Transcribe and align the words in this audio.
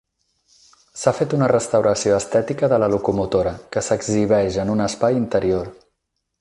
S'ha 1.01 1.11
fet 1.17 1.35
una 1.37 1.49
restauració 1.51 2.15
estètica 2.21 2.71
de 2.73 2.81
la 2.85 2.89
locomotora, 2.95 3.55
que 3.77 3.87
s'exhibeix 3.89 4.61
en 4.67 4.77
un 4.77 4.85
espai 4.91 5.23
interior. 5.23 5.73